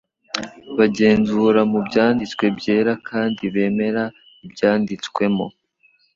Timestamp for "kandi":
3.09-3.43